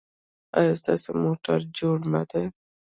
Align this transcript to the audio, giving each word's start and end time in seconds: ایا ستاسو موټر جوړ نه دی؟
ایا 0.59 0.73
ستاسو 0.81 1.09
موټر 1.23 1.59
جوړ 1.77 1.97
نه 2.13 2.21
دی؟ 2.29 2.45